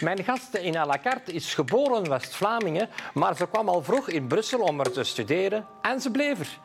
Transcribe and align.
Mijn 0.00 0.24
gast 0.24 0.54
in 0.54 0.76
à 0.76 0.86
la 0.86 0.98
carte 0.98 1.32
is 1.32 1.54
geboren 1.54 2.08
West-Vlamingen, 2.08 2.88
maar 3.14 3.36
ze 3.36 3.48
kwam 3.48 3.68
al 3.68 3.82
vroeg 3.82 4.08
in 4.08 4.26
Brussel 4.26 4.60
om 4.60 4.80
er 4.80 4.92
te 4.92 5.04
studeren 5.04 5.66
en 5.82 6.00
ze 6.00 6.10
bleef 6.10 6.40
er. 6.40 6.58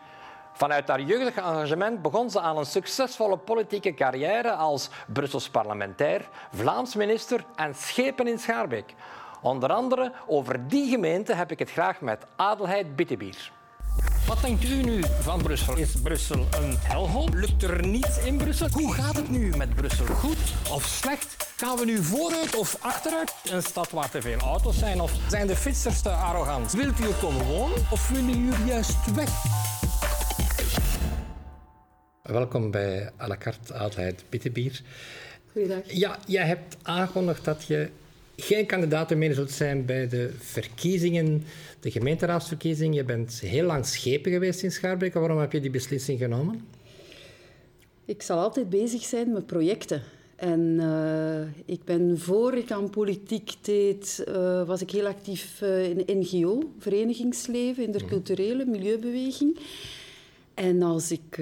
Vanuit 0.54 0.88
haar 0.88 1.02
jeugdig 1.02 1.36
engagement 1.36 2.02
begon 2.02 2.30
ze 2.30 2.40
aan 2.40 2.58
een 2.58 2.66
succesvolle 2.66 3.38
politieke 3.38 3.94
carrière 3.94 4.52
als 4.52 4.90
Brussels 5.08 5.50
parlementair, 5.50 6.30
Vlaams 6.52 6.96
minister 6.96 7.46
en 7.56 7.76
schepen 7.76 8.28
in 8.28 8.40
Schaarbeek. 8.40 8.94
Onder 9.42 9.70
andere 9.70 10.12
over 10.28 10.68
die 10.68 10.90
gemeente 10.90 11.34
heb 11.34 11.52
ik 11.52 11.60
het 11.60 11.72
graag 11.72 12.02
met 12.02 12.26
Adelheid 12.36 12.96
Bittebier. 12.96 13.52
Wat 14.28 14.42
denkt 14.42 14.64
u 14.64 14.84
nu 14.84 15.02
van 15.20 15.42
Brussel? 15.42 15.78
Is 15.78 15.92
Brussel 16.04 16.40
een 16.40 16.78
helhol? 16.78 17.30
Lukt 17.34 17.64
er 17.64 17.88
niets 17.88 18.18
in 18.18 18.38
Brussel? 18.38 18.68
Hoe 18.72 18.94
gaat 18.94 19.16
het 19.16 19.30
nu 19.30 19.56
met 19.58 19.76
Brussel? 19.76 20.06
Goed 20.06 20.38
of 20.72 20.86
slecht? 20.86 21.54
Gaan 21.58 21.78
we 21.78 21.86
nu 21.86 22.04
vooruit 22.04 22.56
of 22.56 22.78
achteruit? 22.82 23.34
Een 23.52 23.62
stad 23.62 23.92
waar 23.92 24.10
te 24.10 24.22
veel 24.22 24.38
auto's 24.38 24.78
zijn? 24.78 25.02
Of 25.02 25.12
zijn 25.30 25.48
de 25.48 25.56
fietsers 25.56 26.02
te 26.02 26.10
arrogant? 26.10 26.72
Wilt 26.72 27.00
u 27.00 27.04
er 27.04 27.14
komen 27.14 27.46
wonen 27.46 27.78
of 27.92 28.10
willen 28.10 28.46
jullie 28.46 28.66
juist 28.66 29.16
weg? 29.16 29.30
Welkom 32.22 32.72
bij 32.72 33.12
à 33.22 33.28
la 33.28 33.38
carte 33.38 33.74
Adelheid 33.74 34.24
Bittebier. 34.30 34.82
Goeiedag. 35.52 35.80
Ja, 35.86 36.18
jij 36.26 36.46
hebt 36.46 36.78
aangekondigd 36.82 37.46
dat 37.46 37.66
je 37.66 37.90
geen 38.36 38.66
kandidaat 38.66 39.16
meer 39.16 39.34
zult 39.34 39.52
zijn 39.52 39.86
bij 39.86 40.08
de 40.08 40.30
verkiezingen, 40.38 41.44
de 41.80 41.92
gemeenteraadsverkiezingen. 41.92 42.94
Je 42.94 43.04
bent 43.04 43.40
heel 43.40 43.66
lang 43.66 43.86
schepen 43.86 44.32
geweest 44.32 44.64
in 44.64 44.72
Schaarbeek. 44.72 45.14
Waarom 45.14 45.40
heb 45.40 45.52
je 45.52 45.60
die 45.60 45.70
beslissing 45.70 46.20
genomen? 46.20 46.68
Ik 48.06 48.22
zal 48.22 48.40
altijd 48.40 48.70
bezig 48.70 49.04
zijn 49.04 49.32
met 49.32 49.46
projecten. 49.46 50.02
En 50.36 50.60
uh, 50.60 51.42
ik 51.66 51.84
ben 51.84 52.20
voor 52.20 52.54
ik 52.54 52.72
aan 52.72 52.90
politiek 52.90 53.52
deed, 53.62 54.26
uh, 54.28 54.68
was 54.68 54.82
ik 54.82 54.92
heel 54.92 55.06
actief 55.06 55.62
uh, 55.62 55.90
in 55.90 56.20
NGO, 56.20 56.72
verenigingsleven, 56.80 57.84
in 57.84 57.92
de 57.92 58.06
culturele 58.06 58.66
milieubeweging. 58.66 59.58
En 60.54 60.82
als 60.82 61.12
ik 61.12 61.42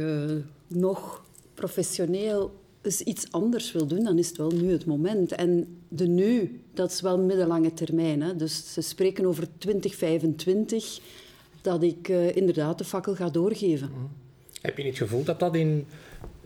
nog 0.67 1.25
professioneel 1.53 2.53
eens 2.83 3.01
iets 3.01 3.31
anders 3.31 3.71
wil 3.71 3.87
doen, 3.87 4.03
dan 4.03 4.17
is 4.17 4.27
het 4.27 4.37
wel 4.37 4.51
nu 4.51 4.71
het 4.71 4.85
moment. 4.85 5.31
En 5.31 5.77
de 5.87 6.07
nu, 6.07 6.61
dat 6.73 6.91
is 6.91 7.01
wel 7.01 7.19
middellange 7.19 7.73
termijn. 7.73 8.21
Hè. 8.21 8.35
Dus 8.35 8.73
ze 8.73 8.81
spreken 8.81 9.25
over 9.25 9.47
2025 9.57 10.99
dat 11.61 11.83
ik 11.83 12.07
uh, 12.07 12.35
inderdaad 12.35 12.77
de 12.77 12.83
fakkel 12.83 13.15
ga 13.15 13.29
doorgeven. 13.29 13.89
Mhm. 13.89 14.05
Heb 14.61 14.77
je 14.77 14.83
niet 14.83 14.99
het 14.99 15.07
gevoel 15.07 15.23
dat 15.23 15.39
dat 15.39 15.55
in 15.55 15.85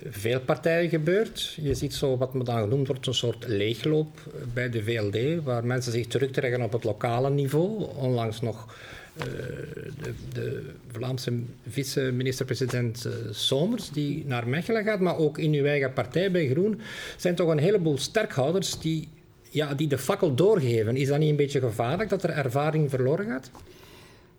veel 0.04 0.40
partijen 0.40 0.90
gebeurt? 0.90 1.58
Je 1.62 1.74
ziet 1.74 1.94
zo 1.94 2.18
wat 2.18 2.46
dan 2.46 2.60
genoemd 2.62 2.88
wordt 2.88 3.08
een 3.08 3.14
soort 3.14 3.48
leegloop 3.48 4.10
bij 4.54 4.70
de 4.70 4.84
VLD, 4.84 5.44
waar 5.44 5.66
mensen 5.66 5.92
zich 5.92 6.08
terugtrekken 6.08 6.62
op 6.62 6.72
het 6.72 6.84
lokale 6.84 7.30
niveau. 7.30 7.86
Onlangs 7.96 8.42
nog 8.42 8.76
de, 9.18 10.14
de, 10.34 10.64
Vlaamse 10.92 11.34
vice-minister-president 11.68 13.06
uh, 13.06 13.14
Somers, 13.32 13.90
die 13.90 14.26
naar 14.26 14.48
Mechelen 14.48 14.84
gaat, 14.84 15.00
maar 15.00 15.18
ook 15.18 15.38
in 15.38 15.54
uw 15.54 15.66
eigen 15.66 15.94
partij 15.94 16.32
bij 16.32 16.48
Groen, 16.50 16.80
zijn 17.18 17.36
toch 17.36 17.50
een 17.50 17.58
heleboel 17.58 17.98
sterkhouders 17.98 18.80
die, 18.80 19.08
ja, 19.50 19.74
die 19.74 19.88
de 19.88 19.98
fakkel 19.98 20.36
doorgeven. 20.36 20.96
Is 20.96 21.08
dat 21.08 21.20
niet 21.20 21.30
een 21.30 21.36
beetje 21.36 21.60
gevaarlijk 21.60 22.10
dat 22.10 22.24
er 22.24 22.30
ervaring 22.30 22.90
verloren 22.90 23.26
gaat? 23.26 23.52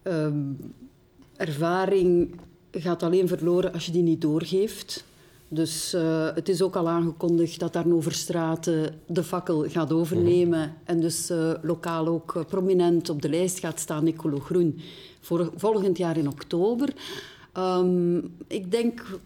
Um, 0.03 0.57
ervaring 1.37 2.41
gaat 2.71 3.03
alleen 3.03 3.29
verloren 3.29 3.73
als 3.73 3.87
je 3.87 3.93
die 3.93 4.03
niet 4.03 4.21
doorgeeft. 4.21 5.05
Dus 5.49 5.95
uh, 5.95 6.29
het 6.35 6.49
is 6.49 6.63
ook 6.63 6.77
al 6.77 6.89
aangekondigd 6.89 7.59
dat 7.59 7.77
Arno 7.77 8.01
Verstraeten 8.01 9.01
de 9.07 9.25
fakkel 9.25 9.65
gaat 9.69 9.93
overnemen. 9.93 10.59
Mm 10.59 10.65
-hmm. 10.65 10.77
En 10.85 11.01
dus 11.01 11.31
uh, 11.31 11.53
lokaal 11.63 12.07
ook 12.07 12.35
uh, 12.35 12.45
prominent 12.45 13.09
op 13.09 13.23
de 13.23 13.29
lijst 13.29 13.59
gaat 13.59 13.81
staan, 13.81 14.05
Nicolo 14.05 14.39
Groen, 14.39 14.81
voor 15.21 15.51
volgend 15.57 15.99
jaar 15.99 16.17
in 16.17 16.29
oktober. 16.29 16.89
Um, 17.59 18.35
ik 18.47 18.71
denk 18.71 19.19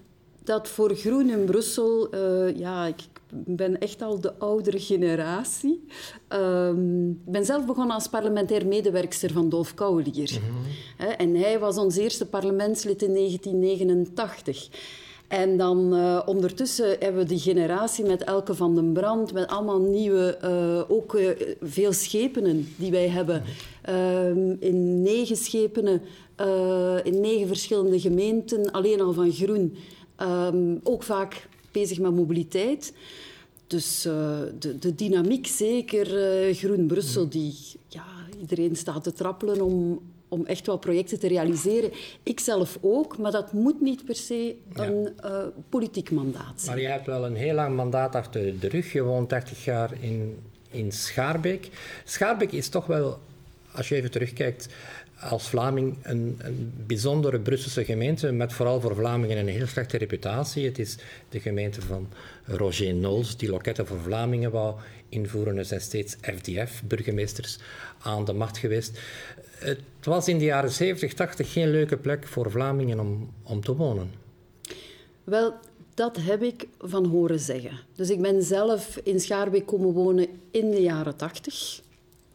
dat 0.44 0.68
voor 0.68 0.94
Groen 0.94 1.30
in 1.30 1.44
Brussel, 1.44 2.16
ja, 2.56 2.86
ik 2.86 3.02
ben 3.32 3.78
echt 3.78 4.02
al 4.02 4.20
de 4.20 4.38
oudere 4.38 4.80
generatie. 4.80 5.84
Um, 6.28 7.10
ik 7.10 7.32
ben 7.32 7.44
zelf 7.44 7.66
begonnen 7.66 7.94
als 7.94 8.08
parlementair 8.08 8.66
medewerkster 8.66 9.32
van 9.32 9.48
Dolf 9.48 9.74
Kouwelier. 9.74 10.40
Mm 10.40 10.48
-hmm. 10.48 11.10
En 11.10 11.34
hij 11.34 11.58
was 11.58 11.76
ons 11.76 11.96
eerste 11.96 12.26
parlementslid 12.26 13.02
in 13.02 13.14
1989. 13.14 14.68
En 15.32 15.56
dan 15.56 15.94
uh, 15.94 16.22
ondertussen 16.26 16.96
hebben 16.98 17.22
we 17.22 17.28
die 17.28 17.38
generatie 17.38 18.04
met 18.04 18.24
Elke 18.24 18.54
van 18.54 18.74
den 18.74 18.92
Brand, 18.92 19.32
met 19.32 19.48
allemaal 19.48 19.80
nieuwe, 19.80 20.38
uh, 20.44 20.90
ook 20.90 21.14
uh, 21.14 21.30
veel 21.60 21.92
schepenen 21.92 22.68
die 22.76 22.90
wij 22.90 23.08
hebben. 23.08 23.42
Ehm, 23.82 24.56
in 24.58 25.02
negen 25.02 25.36
schepenen, 25.36 26.02
in 27.02 27.20
negen 27.20 27.46
verschillende 27.46 28.00
gemeenten, 28.00 28.72
alleen 28.72 29.00
al 29.00 29.12
van 29.12 29.32
groen. 29.32 29.76
Um, 30.22 30.80
ook 30.82 31.02
vaak 31.02 31.48
bezig 31.70 31.98
met 31.98 32.14
mobiliteit. 32.14 32.92
Dus 33.66 34.02
de, 34.02 34.78
de, 34.78 34.94
dynamiek 34.94 35.46
zeker, 35.46 36.06
Groen 36.54 36.86
Brussel, 36.86 37.28
die 37.28 37.54
ja, 37.88 38.04
iedereen 38.40 38.76
staat 38.76 39.02
te 39.02 39.12
trappelen 39.12 39.60
om, 39.60 40.00
om 40.32 40.46
echt 40.46 40.66
wel 40.66 40.78
projecten 40.78 41.18
te 41.18 41.28
realiseren. 41.28 41.90
Ik 42.22 42.40
zelf 42.40 42.78
ook, 42.80 43.18
maar 43.18 43.30
dat 43.30 43.52
moet 43.52 43.80
niet 43.80 44.04
per 44.04 44.16
se 44.16 44.54
een 44.72 45.12
ja. 45.22 45.30
uh, 45.30 45.46
politiek 45.68 46.10
mandaat 46.10 46.52
zijn. 46.56 46.76
Maar 46.76 46.84
je 46.84 46.90
hebt 46.90 47.06
wel 47.06 47.26
een 47.26 47.36
heel 47.36 47.54
lang 47.54 47.76
mandaat 47.76 48.14
achter 48.14 48.58
de 48.60 48.68
rug. 48.68 48.92
Je 48.92 49.02
woont 49.02 49.30
30 49.30 49.64
jaar 49.64 49.90
in, 50.00 50.38
in 50.70 50.92
Schaarbeek. 50.92 51.68
Schaarbeek 52.04 52.52
is 52.52 52.68
toch 52.68 52.86
wel, 52.86 53.18
als 53.72 53.88
je 53.88 53.94
even 53.94 54.10
terugkijkt, 54.10 54.68
als 55.22 55.48
Vlaming 55.48 55.96
een, 56.02 56.38
een, 56.38 56.72
bijzondere 56.86 57.40
Brusselse 57.40 57.84
gemeente 57.84 58.32
met 58.32 58.52
vooral 58.52 58.80
voor 58.80 58.94
Vlamingen 58.94 59.38
een 59.38 59.48
heel 59.48 59.66
slechte 59.66 59.98
reputatie. 59.98 60.64
Het 60.64 60.78
is 60.78 60.96
de 61.28 61.40
gemeente 61.40 61.80
van 61.80 62.08
Roger 62.44 62.94
Nols, 62.94 63.36
die 63.36 63.50
loketten 63.50 63.86
voor 63.86 64.00
Vlamingen 64.00 64.50
wou 64.50 64.74
invoeren. 65.08 65.56
Er 65.56 65.64
zijn 65.64 65.80
steeds 65.80 66.16
FDF-burgemeesters 66.20 67.58
aan 68.02 68.24
de 68.24 68.32
macht 68.32 68.58
geweest. 68.58 69.00
Het 69.58 69.80
was 70.02 70.28
in 70.28 70.38
de 70.38 70.44
jaren 70.44 70.70
70, 70.70 71.14
80 71.14 71.52
geen 71.52 71.70
leuke 71.70 71.96
plek 71.96 72.26
voor 72.26 72.50
Vlamingen 72.50 73.00
om, 73.00 73.32
om 73.42 73.60
te 73.60 73.76
wonen. 73.76 74.10
Wel, 75.24 75.54
dat 75.94 76.16
heb 76.16 76.42
ik 76.42 76.66
van 76.78 77.06
horen 77.06 77.40
zeggen. 77.40 77.78
Dus 77.94 78.10
ik 78.10 78.20
ben 78.20 78.42
zelf 78.42 79.00
in 79.02 79.20
Schaarbeek 79.20 79.66
komen 79.66 79.92
wonen 79.92 80.26
in 80.50 80.70
de 80.70 80.82
jaren 80.82 81.16
80 81.16 81.82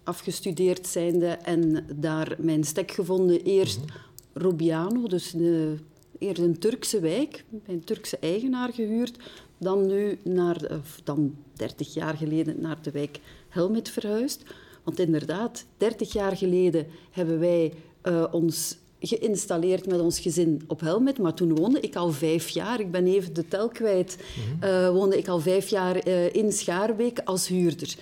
afgestudeerd 0.08 0.88
zijnde 0.88 1.28
en 1.28 1.86
daar 1.96 2.36
mijn 2.40 2.64
stek 2.64 2.92
gevonden. 2.92 3.42
Eerst 3.42 3.80
mm-hmm. 3.80 3.96
Robiano, 4.34 5.08
dus 5.08 5.32
de, 5.32 5.76
eerst 6.20 6.42
een 6.42 6.60
Turkse 6.60 7.00
wijk, 7.00 7.44
bij 7.50 7.76
een 7.76 7.84
Turkse 7.84 8.18
eigenaar 8.20 8.74
gehuurd. 8.74 9.18
Dan 9.58 9.86
nu, 9.86 10.20
naar, 10.24 10.72
of 10.72 11.00
dan 11.04 11.36
30 11.54 11.94
jaar 11.94 12.18
geleden, 12.18 12.62
naar 12.62 12.78
de 12.82 12.92
wijk 12.92 13.20
Helmet 13.50 13.90
verhuisd. 13.90 14.44
Want 14.84 15.00
inderdaad, 15.00 15.66
30 15.78 16.14
jaar 16.14 16.38
geleden 16.38 16.88
hebben 17.12 17.40
wij 17.40 17.74
uh, 18.04 18.26
ons 18.32 18.78
geïnstalleerd 19.00 19.88
met 19.88 20.00
ons 20.00 20.20
gezin 20.20 20.62
op 20.68 20.80
Helmet. 20.80 21.18
Maar 21.18 21.34
toen 21.34 21.56
woonde 21.56 21.80
ik 21.80 21.96
al 21.96 22.12
vijf 22.12 22.50
jaar. 22.50 22.80
Ik 22.80 22.92
ben 22.92 23.08
even 23.08 23.34
de 23.34 23.48
tel 23.48 23.68
kwijt. 23.68 24.18
Mm-hmm. 24.18 24.70
Uh, 24.70 24.90
woonde 24.90 25.18
ik 25.18 25.28
al 25.28 25.40
vijf 25.40 25.68
jaar 25.68 26.08
uh, 26.08 26.34
in 26.34 26.52
Schaarbeek 26.52 27.20
als 27.20 27.48
huurder. 27.48 27.96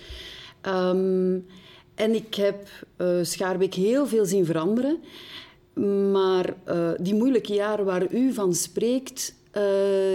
Um, 0.66 1.46
en 1.96 2.14
ik 2.14 2.34
heb 2.34 2.68
uh, 2.98 3.18
Schaarbeek 3.22 3.74
heel 3.74 4.06
veel 4.06 4.24
zien 4.24 4.44
veranderen. 4.44 4.98
Maar 6.12 6.54
uh, 6.68 6.90
die 6.98 7.14
moeilijke 7.14 7.52
jaren 7.54 7.84
waar 7.84 8.12
u 8.12 8.32
van 8.32 8.54
spreekt... 8.54 9.34
Uh, 9.56 10.12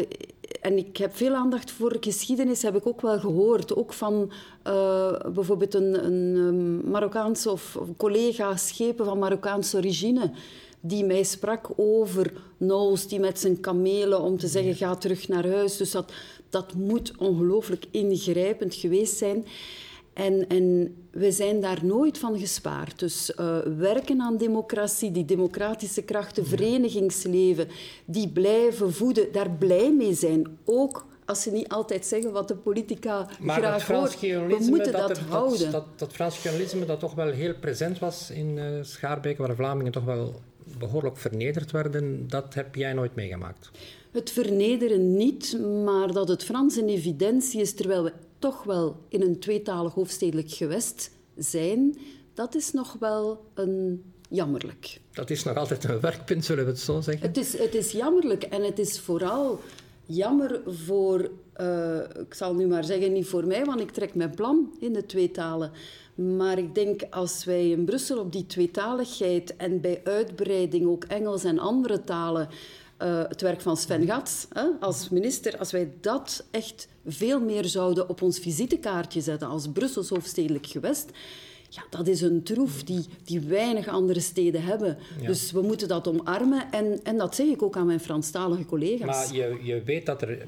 en 0.62 0.78
ik 0.78 0.98
heb 0.98 1.16
veel 1.16 1.34
aandacht 1.34 1.72
voor 1.72 1.98
geschiedenis, 2.00 2.62
heb 2.62 2.76
ik 2.76 2.88
ook 2.88 3.02
wel 3.02 3.20
gehoord. 3.20 3.76
Ook 3.76 3.94
van 3.94 4.32
bijvoorbeeld 5.34 5.74
een, 5.74 6.06
een 6.06 6.90
Marokkaanse 6.90 7.52
of, 7.52 7.78
collega, 7.98 8.56
schepen 8.56 9.06
van 9.06 9.20
Marokkaanse 9.20 9.78
origine 9.78 10.32
die 10.82 11.06
mij 11.06 11.24
sprak 11.24 11.70
over 11.76 12.34
Noos, 12.58 13.08
die 13.08 13.20
met 13.20 13.40
zijn 13.40 13.60
kamelen 13.60 14.22
om 14.22 14.38
te 14.38 14.48
zeggen 14.48 14.76
ga 14.76 14.96
terug 14.96 15.28
naar 15.28 15.48
huis. 15.48 15.78
Dus 15.78 15.92
dat, 15.92 16.12
dat 16.50 16.74
moet 16.74 17.14
ongelooflijk 17.18 17.86
ingrijpend 17.92 18.76
geweest 18.76 19.18
zijn. 19.18 19.46
En, 20.14 20.48
en 20.48 20.96
we 21.12 21.32
zijn 21.32 21.62
daar 21.62 21.86
nooit 21.86 22.18
van 22.18 22.40
gespaard. 22.40 23.00
Dus 23.00 23.34
uh, 23.40 23.58
werken 23.78 24.22
aan 24.22 24.38
democratie, 24.38 25.12
die 25.12 25.26
democratische 25.26 26.02
krachten, 26.02 26.46
verenigingsleven, 26.46 27.68
die 28.06 28.30
blijven 28.30 28.94
voeden, 28.94 29.32
daar 29.32 29.52
blij 29.52 29.94
mee 29.94 30.14
zijn. 30.14 30.58
Ook 30.66 31.06
als 31.26 31.42
ze 31.42 31.52
niet 31.52 31.70
altijd 31.70 32.06
zeggen 32.06 32.32
wat 32.32 32.48
de 32.48 32.56
politica 32.56 33.28
maar 33.40 33.58
graag 33.58 33.88
hoort. 33.88 34.20
We 34.20 34.58
moeten 34.70 34.92
dat, 34.92 35.08
dat, 35.08 35.18
er, 35.18 35.24
houden. 35.24 35.60
Dat, 35.60 35.72
dat, 35.72 36.00
dat 36.00 36.14
Frans 36.14 36.44
dat 36.88 37.00
toch 37.00 37.14
wel 37.14 37.32
heel 37.32 37.54
present 37.60 38.00
was 38.00 38.32
in 38.32 38.58
uh, 38.58 38.64
Schaarbeek, 38.82 39.38
waar 39.38 39.56
Vlamingen 39.56 39.92
toch 39.92 40.04
wel 40.04 40.42
behoorlijk 40.78 41.18
vernederd 41.18 41.72
werden, 41.72 42.28
dat 42.28 42.54
heb 42.54 42.76
jij 42.76 42.94
nooit 42.94 43.16
meegemaakt? 43.16 43.72
Het 44.12 44.32
vernederen 44.32 45.16
niet, 45.16 45.58
maar 45.86 46.12
dat 46.12 46.28
het 46.28 46.44
Frans 46.44 46.76
een 46.76 46.90
evidentie 46.90 47.62
is, 47.62 47.74
terwijl 47.74 48.04
we 48.04 48.12
toch 48.42 48.64
wel 48.64 49.06
in 49.08 49.22
een 49.22 49.40
tweetalig 49.40 49.94
hoofdstedelijk 49.94 50.52
gewest 50.52 51.12
zijn, 51.36 51.98
dat 52.34 52.56
is 52.56 52.72
nog 52.72 52.96
wel 53.00 53.46
een 53.54 54.04
jammerlijk. 54.30 55.02
Dat 55.12 55.30
is 55.30 55.44
nog 55.44 55.58
altijd 55.58 55.84
een 55.84 56.00
werkpunt, 56.00 56.46
zullen 56.46 56.64
we 56.64 56.70
het 56.70 56.80
zo 56.80 57.02
zeggen? 57.02 57.28
Het 57.28 57.38
is, 57.38 57.58
het 57.58 57.76
is 57.76 57.92
jammerlijk 57.92 58.44
en 58.44 58.64
het 58.64 58.80
is 58.80 59.00
vooral 59.00 59.60
jammer 60.06 60.62
voor, 60.66 61.30
uh, 61.62 61.98
ik 61.98 62.34
zal 62.34 62.54
nu 62.56 62.68
maar 62.68 62.84
zeggen, 62.84 63.14
niet 63.14 63.28
voor 63.28 63.46
mij, 63.46 63.66
want 63.66 63.80
ik 63.80 63.92
trek 63.92 64.16
mijn 64.16 64.36
plan 64.36 64.76
in 64.80 64.94
de 64.94 65.06
twee 65.06 65.32
talen. 65.32 65.72
Maar 66.16 66.58
ik 66.58 66.76
denk 66.76 67.02
als 67.10 67.46
wij 67.46 67.70
in 67.70 67.86
Brussel 67.86 68.20
op 68.20 68.32
die 68.32 68.46
tweetaligheid 68.46 69.56
en 69.56 69.82
bij 69.82 70.02
uitbreiding 70.04 70.88
ook 70.88 71.04
Engels 71.04 71.44
en 71.44 71.60
andere 71.60 72.04
talen 72.04 72.50
uh, 73.04 73.24
het 73.28 73.42
werk 73.42 73.62
van 73.62 73.78
Sven 73.78 74.06
Gats 74.08 74.48
hè, 74.54 74.66
als 74.80 75.10
minister, 75.10 75.58
als 75.58 75.72
wij 75.72 75.92
dat 76.02 76.46
echt 76.52 76.88
veel 77.06 77.40
meer 77.40 77.66
zouden 77.66 78.10
op 78.10 78.22
ons 78.22 78.40
visitekaartje 78.40 79.22
zetten 79.22 79.48
als 79.48 79.68
Brussels 79.72 80.10
hoofdstedelijk 80.10 80.68
gewest, 80.68 81.10
ja, 81.70 81.84
dat 81.90 82.08
is 82.08 82.22
een 82.22 82.44
troef 82.44 82.84
die, 82.84 83.06
die 83.24 83.40
weinig 83.40 83.88
andere 83.88 84.20
steden 84.20 84.64
hebben. 84.64 84.98
Dus 85.26 85.52
we 85.52 85.62
moeten 85.62 85.88
dat 85.88 86.08
omarmen. 86.08 86.72
En, 86.72 87.00
en 87.04 87.18
dat 87.18 87.36
zeg 87.36 87.48
ik 87.48 87.62
ook 87.62 87.76
aan 87.76 87.86
mijn 87.86 88.00
Franstalige 88.00 88.66
collega's. 88.66 89.08
Maar 89.08 89.36
je, 89.36 89.60
je 89.62 89.82
weet 89.84 90.06
dat 90.06 90.22
er 90.22 90.48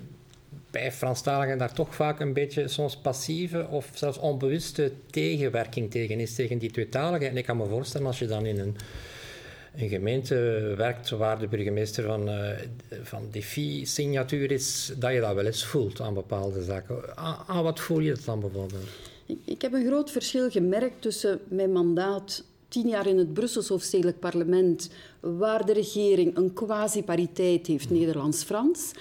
bij 0.72 0.92
Franstaligen 0.92 1.58
daar 1.58 1.74
toch 1.74 1.96
vaak 1.96 2.20
een 2.20 2.34
beetje 2.34 2.68
soms 2.68 2.98
passieve 2.98 3.68
of 3.68 3.92
zelfs 3.94 4.18
onbewuste 4.18 4.92
tegenwerking 5.10 5.92
tegen 5.92 6.20
is, 6.20 6.36
tegen 6.36 6.58
die 6.58 6.72
tweetaligen. 6.72 7.30
En 7.30 7.38
ik 7.38 7.46
kan 7.46 7.58
me 7.58 7.66
voorstellen, 7.66 8.08
als 8.08 8.20
je 8.20 8.26
dan 8.26 8.46
in 8.46 8.60
een, 8.60 8.76
een 9.76 9.90
gemeente 9.90 10.36
werkt 10.78 11.10
waar 11.10 11.40
de 11.40 11.48
burgemeester 11.48 12.04
van, 12.04 12.30
uh, 12.30 12.50
van 13.02 13.28
Defi-signatuur 13.32 14.52
is, 14.52 14.94
dat 14.98 15.14
je 15.14 15.20
dat 15.20 15.36
wel 15.36 15.46
eens 15.46 15.66
voelt 15.66 16.02
aan 16.02 16.14
bepaalde 16.14 16.64
zaken. 16.64 17.18
Aan, 17.48 17.64
wat 17.64 17.80
voel 17.80 18.00
je 18.00 18.12
het 18.12 18.26
dan 18.26 18.40
bijvoorbeeld? 18.40 18.88
Ik, 19.26 19.38
ik 19.46 19.62
heb 19.62 19.74
een 19.74 19.86
groot 19.86 20.12
verschil 20.12 20.50
gemerkt 20.50 21.02
tussen 21.02 21.40
mijn 21.48 21.72
mandaat 21.72 22.44
tien 22.68 22.88
jaar 22.88 23.08
in 23.08 23.18
het 23.18 23.34
Brussels 23.34 23.68
hoofdstedelijk 23.68 24.20
parlement, 24.20 24.90
waar 25.20 25.66
de 25.66 25.74
regering 25.74 26.38
een 26.38 26.54
quasi-pariteit 26.54 27.68
heeft 27.68 27.90
Nederlands-Frans, 27.90 28.92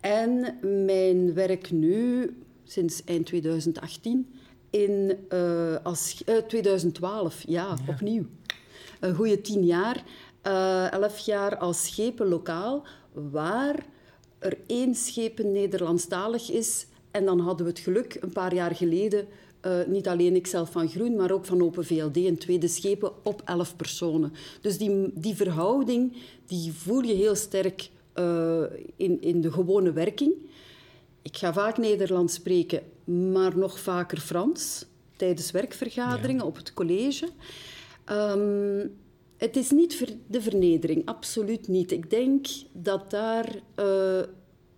en 0.00 0.58
mijn 0.84 1.34
werk 1.34 1.70
nu, 1.70 2.30
sinds 2.64 3.04
eind 3.04 3.26
2018, 3.26 4.34
in 4.70 5.16
uh, 5.32 5.76
als, 5.82 6.22
uh, 6.26 6.36
2012, 6.36 7.42
ja, 7.46 7.76
ja, 7.86 7.92
opnieuw. 7.92 8.26
Een 9.04 9.14
goede 9.14 9.40
tien 9.40 9.64
jaar, 9.64 10.04
uh, 10.46 10.92
elf 10.92 11.18
jaar 11.18 11.56
als 11.56 11.86
schepenlokaal, 11.86 12.84
waar 13.12 13.86
er 14.38 14.56
één 14.66 14.94
schepen 14.94 15.52
Nederlandstalig 15.52 16.50
is. 16.50 16.86
En 17.10 17.24
dan 17.24 17.40
hadden 17.40 17.66
we 17.66 17.72
het 17.72 17.80
geluk, 17.80 18.16
een 18.20 18.32
paar 18.32 18.54
jaar 18.54 18.74
geleden, 18.74 19.26
uh, 19.66 19.72
niet 19.86 20.08
alleen 20.08 20.36
ikzelf 20.36 20.70
van 20.70 20.88
Groen, 20.88 21.16
maar 21.16 21.30
ook 21.30 21.44
van 21.44 21.62
Open 21.62 21.84
VLD, 21.84 22.16
een 22.16 22.38
tweede 22.38 22.68
schepen 22.68 23.12
op 23.22 23.42
elf 23.44 23.76
personen. 23.76 24.32
Dus 24.60 24.78
die, 24.78 25.10
die 25.14 25.34
verhouding 25.34 26.16
die 26.46 26.72
voel 26.72 27.02
je 27.02 27.14
heel 27.14 27.34
sterk 27.34 27.90
uh, 28.14 28.62
in, 28.96 29.20
in 29.22 29.40
de 29.40 29.52
gewone 29.52 29.92
werking. 29.92 30.32
Ik 31.22 31.36
ga 31.36 31.52
vaak 31.52 31.78
Nederlands 31.78 32.34
spreken, 32.34 32.82
maar 33.32 33.58
nog 33.58 33.78
vaker 33.78 34.18
Frans 34.18 34.86
tijdens 35.16 35.50
werkvergaderingen 35.50 36.42
ja. 36.42 36.48
op 36.48 36.56
het 36.56 36.72
college. 36.72 37.28
Um, 38.10 38.96
het 39.36 39.56
is 39.56 39.70
niet 39.70 40.16
de 40.26 40.40
vernedering, 40.40 41.06
absoluut 41.06 41.68
niet. 41.68 41.92
Ik 41.92 42.10
denk 42.10 42.46
dat 42.72 43.10
daar 43.10 43.54
uh, 43.80 44.20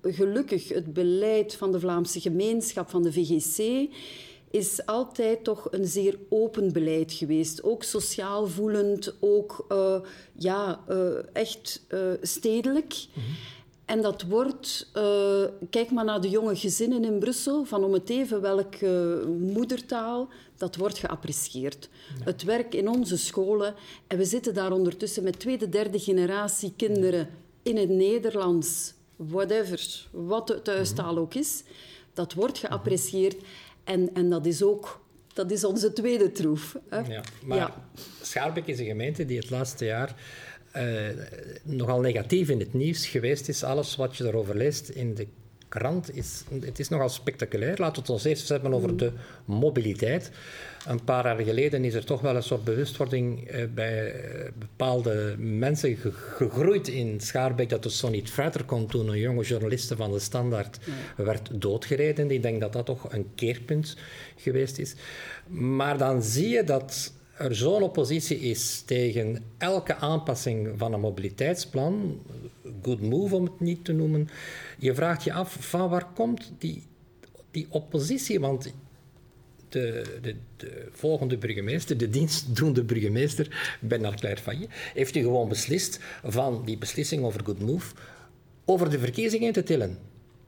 gelukkig 0.02 0.68
het 0.68 0.92
beleid 0.92 1.54
van 1.54 1.72
de 1.72 1.80
Vlaamse 1.80 2.20
gemeenschap, 2.20 2.90
van 2.90 3.02
de 3.02 3.12
VGC, 3.12 3.88
is 4.50 4.86
altijd 4.86 5.44
toch 5.44 5.68
een 5.70 5.86
zeer 5.86 6.18
open 6.28 6.72
beleid 6.72 7.12
geweest. 7.12 7.62
Ook 7.62 7.82
sociaal 7.82 8.46
voelend, 8.46 9.16
ook 9.20 9.66
uh, 9.68 10.00
ja, 10.32 10.84
uh, 10.88 11.08
echt 11.32 11.86
stedelijk. 12.22 13.06
-hmm. 13.12 13.22
En 13.86 14.02
dat 14.02 14.22
wordt, 14.22 14.90
kijk 15.70 15.90
maar 15.90 16.04
naar 16.04 16.20
de 16.20 16.28
jonge 16.28 16.56
gezinnen 16.56 17.04
in 17.04 17.18
Brussel, 17.18 17.64
van 17.64 17.84
om 17.84 17.92
het 17.92 18.10
even 18.10 18.40
welke 18.40 19.22
moedertaal, 19.38 20.28
dat 20.56 20.76
wordt 20.76 20.98
geapprecieerd. 20.98 21.88
Ja. 22.18 22.24
Het 22.24 22.42
werk 22.42 22.74
in 22.74 22.88
onze 22.88 23.16
scholen, 23.16 23.74
en 24.06 24.18
we 24.18 24.24
zitten 24.24 24.54
daar 24.54 24.72
ondertussen 24.72 25.22
met 25.22 25.38
tweede, 25.38 25.68
derde 25.68 25.98
generatie 25.98 26.72
kinderen 26.76 27.28
in 27.62 27.76
het 27.76 27.88
Nederlands, 27.88 28.94
whatever, 29.16 30.06
wat 30.10 30.46
de 30.46 30.62
thuistaal 30.62 31.12
-hmm. 31.12 31.18
ook 31.18 31.34
is, 31.34 31.62
dat 32.14 32.32
wordt 32.32 32.58
geapprecieerd. 32.58 33.36
En, 33.84 34.14
en 34.14 34.30
dat 34.30 34.46
is 34.46 34.62
ook 34.62 35.00
dat 35.36 35.50
is 35.50 35.64
onze 35.64 35.92
tweede 35.92 36.32
troef. 36.32 36.76
Hè? 36.88 36.98
Ja, 36.98 37.22
maar 37.44 37.56
ja. 37.56 37.88
Schaarbeek 38.22 38.66
is 38.66 38.78
een 38.78 38.86
gemeente 38.86 39.24
die 39.24 39.38
het 39.38 39.50
laatste 39.50 39.84
jaar 39.84 40.14
uh, 40.76 41.08
nogal 41.62 42.00
negatief 42.00 42.48
in 42.48 42.58
het 42.58 42.74
nieuws 42.74 43.06
geweest 43.06 43.48
is. 43.48 43.64
Alles 43.64 43.96
wat 43.96 44.16
je 44.16 44.24
daarover 44.24 44.56
leest 44.56 44.88
in 44.88 45.14
de 45.14 45.26
krant, 45.68 46.16
is, 46.16 46.44
het 46.60 46.78
is 46.78 46.88
nogal 46.88 47.08
spectaculair. 47.08 47.78
Laten 47.78 47.94
we 47.94 48.00
het 48.00 48.10
ons 48.10 48.24
eerst 48.24 48.48
hebben 48.48 48.74
over 48.74 48.90
mm. 48.90 48.96
de 48.96 49.12
mobiliteit. 49.44 50.30
Een 50.86 51.04
paar 51.04 51.24
jaar 51.24 51.44
geleden 51.44 51.84
is 51.84 51.94
er 51.94 52.04
toch 52.04 52.20
wel 52.20 52.36
een 52.36 52.42
soort 52.42 52.64
bewustwording 52.64 53.50
uh, 53.50 53.64
bij 53.74 54.14
uh, 54.14 54.48
bepaalde 54.58 55.34
mensen 55.38 55.96
ge 55.96 56.12
gegroeid 56.12 56.88
in 56.88 57.20
Schaarbeek 57.20 57.68
dat 57.68 57.84
het 57.84 57.92
zo 57.92 58.08
niet 58.08 58.30
verder 58.30 58.64
kon 58.64 58.86
toen 58.86 59.08
een 59.08 59.18
jonge 59.18 59.44
journaliste 59.44 59.96
van 59.96 60.12
de 60.12 60.18
Standaard 60.18 60.78
ja. 61.16 61.24
werd 61.24 61.50
doodgereden. 61.52 62.30
Ik 62.30 62.42
denk 62.42 62.60
dat 62.60 62.72
dat 62.72 62.86
toch 62.86 63.12
een 63.12 63.26
keerpunt 63.34 63.96
geweest 64.36 64.78
is. 64.78 64.94
Maar 65.48 65.98
dan 65.98 66.22
zie 66.22 66.48
je 66.48 66.64
dat 66.64 67.12
er 67.36 67.56
zo'n 67.56 67.82
oppositie 67.82 68.38
is 68.38 68.80
tegen 68.80 69.44
elke 69.58 69.94
aanpassing 69.94 70.72
van 70.76 70.92
een 70.92 71.00
mobiliteitsplan, 71.00 72.20
good 72.82 73.00
move 73.00 73.34
om 73.34 73.44
het 73.44 73.60
niet 73.60 73.84
te 73.84 73.92
noemen, 73.92 74.28
je 74.78 74.94
vraagt 74.94 75.24
je 75.24 75.32
af 75.32 75.56
van 75.60 75.88
waar 75.88 76.06
komt 76.14 76.52
die, 76.58 76.82
die 77.50 77.66
oppositie? 77.70 78.40
Want 78.40 78.72
de, 79.68 80.18
de, 80.22 80.36
de, 80.56 80.88
volgende 80.90 81.38
burgemeester, 81.38 81.96
de 81.96 82.10
dienstdoende 82.10 82.84
burgemeester, 82.84 83.76
Bernard 83.80 84.20
Claire 84.20 84.68
heeft 84.94 85.16
u 85.16 85.20
gewoon 85.20 85.48
beslist 85.48 86.00
van 86.24 86.62
die 86.64 86.78
beslissing 86.78 87.24
over 87.24 87.44
Good 87.44 87.60
Move 87.60 87.94
over 88.64 88.90
de 88.90 88.98
verkiezingen 88.98 89.52
te 89.52 89.62
tillen. 89.62 89.98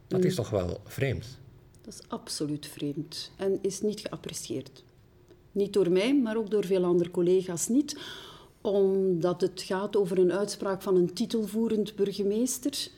Dat 0.07 0.25
is 0.25 0.31
mm. 0.31 0.37
toch 0.37 0.51
wel 0.51 0.81
vreemd? 0.85 1.39
Dat 1.83 1.95
is 1.95 2.09
absoluut 2.09 2.67
vreemd 2.67 3.31
en 3.37 3.59
is 3.63 3.81
niet 3.81 4.01
geapprecieerd. 4.01 4.85
Niet 5.59 5.73
door 5.73 5.91
mij, 5.91 6.15
maar 6.15 6.37
ook 6.37 6.51
door 6.51 6.65
veel 6.65 6.85
andere 6.85 7.11
collega's 7.11 7.69
niet, 7.69 7.97
omdat 8.61 9.41
het 9.41 9.63
gaat 9.63 9.97
over 9.97 10.19
een 10.19 10.33
uitspraak 10.33 10.83
van 10.83 10.97
een 10.97 11.13
titelvoerend 11.13 11.97
burgemeester 11.97 12.89